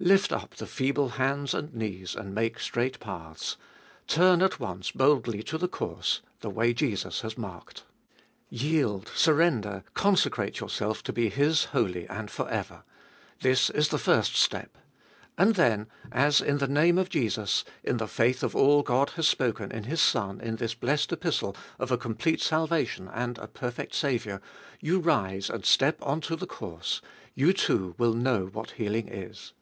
[0.00, 3.56] Lift up the feeble hands and knees, and make straight paths;
[4.08, 7.84] turn at once boldly to the course, the way Jesus has marked.
[8.50, 12.82] Yield, surrender, consecrate yourself to be His wholly and for ever.
[13.40, 14.76] This is the first step.
[15.38, 19.32] And then, as in the name of Jesus, in the faith of all God has
[19.32, 21.96] 496 abe Iboltest of ail spoken in His Son in this blessed Epistle of a
[21.98, 24.42] complete salva tion and a perfect Saviour,
[24.80, 27.00] you rise and step on to the course,
[27.36, 29.52] you too will know what healing is.